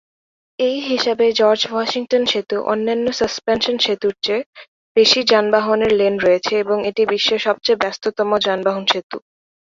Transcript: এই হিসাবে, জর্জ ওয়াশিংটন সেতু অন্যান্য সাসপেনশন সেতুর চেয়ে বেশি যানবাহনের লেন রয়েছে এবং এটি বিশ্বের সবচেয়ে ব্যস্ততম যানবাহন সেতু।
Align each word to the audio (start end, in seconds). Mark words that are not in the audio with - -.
এই 0.59 0.77
হিসাবে, 0.89 1.25
জর্জ 1.39 1.61
ওয়াশিংটন 1.67 2.23
সেতু 2.31 2.57
অন্যান্য 2.71 3.05
সাসপেনশন 3.19 3.75
সেতুর 3.79 4.13
চেয়ে 4.23 4.47
বেশি 4.95 5.19
যানবাহনের 5.31 5.91
লেন 5.99 6.15
রয়েছে 6.19 6.53
এবং 6.63 6.77
এটি 6.89 7.03
বিশ্বের 7.11 7.41
সবচেয়ে 7.47 7.81
ব্যস্ততম 7.81 8.29
যানবাহন 8.45 8.83
সেতু। 8.91 9.17